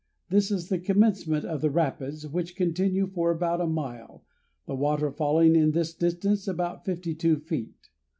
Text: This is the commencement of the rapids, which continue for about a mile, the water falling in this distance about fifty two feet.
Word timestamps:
This 0.29 0.49
is 0.49 0.67
the 0.69 0.79
commencement 0.79 1.45
of 1.45 1.61
the 1.61 1.69
rapids, 1.69 2.25
which 2.25 2.55
continue 2.55 3.05
for 3.05 3.29
about 3.29 3.61
a 3.61 3.67
mile, 3.67 4.25
the 4.65 4.73
water 4.73 5.11
falling 5.11 5.55
in 5.55 5.73
this 5.73 5.93
distance 5.93 6.47
about 6.47 6.83
fifty 6.83 7.13
two 7.13 7.37
feet. 7.37 7.91